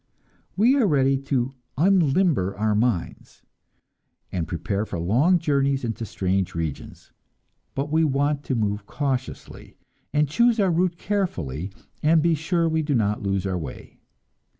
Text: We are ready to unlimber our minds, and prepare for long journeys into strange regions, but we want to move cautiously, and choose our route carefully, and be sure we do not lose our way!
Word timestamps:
We 0.57 0.75
are 0.77 0.87
ready 0.87 1.15
to 1.15 1.53
unlimber 1.77 2.57
our 2.57 2.73
minds, 2.73 3.43
and 4.31 4.47
prepare 4.47 4.83
for 4.83 4.97
long 4.97 5.37
journeys 5.37 5.83
into 5.83 6.07
strange 6.07 6.55
regions, 6.55 7.11
but 7.75 7.91
we 7.91 8.03
want 8.03 8.43
to 8.45 8.55
move 8.55 8.87
cautiously, 8.87 9.77
and 10.11 10.27
choose 10.27 10.59
our 10.59 10.71
route 10.71 10.97
carefully, 10.97 11.71
and 12.01 12.19
be 12.19 12.33
sure 12.33 12.67
we 12.67 12.81
do 12.81 12.95
not 12.95 13.21
lose 13.21 13.45
our 13.45 13.59
way! 13.59 13.99